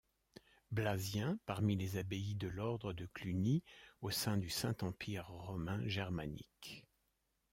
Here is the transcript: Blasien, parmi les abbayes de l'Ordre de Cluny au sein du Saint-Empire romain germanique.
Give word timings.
Blasien, 0.71 1.37
parmi 1.45 1.75
les 1.75 1.97
abbayes 1.97 2.33
de 2.33 2.47
l'Ordre 2.47 2.91
de 2.91 3.05
Cluny 3.05 3.61
au 4.01 4.09
sein 4.09 4.35
du 4.35 4.49
Saint-Empire 4.49 5.27
romain 5.29 5.79
germanique. 5.87 6.87